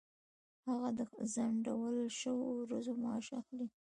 [0.67, 0.99] هغه د
[1.33, 3.67] ځنډول شوو ورځو معاش اخلي.